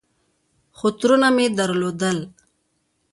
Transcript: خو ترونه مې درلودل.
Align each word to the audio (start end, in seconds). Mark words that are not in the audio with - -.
خو 0.77 0.87
ترونه 0.99 1.27
مې 1.35 1.45
درلودل. 1.57 2.17